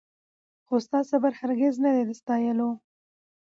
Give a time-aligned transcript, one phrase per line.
[0.65, 2.69] خو ستا صبر هرګز نه دی د ستایلو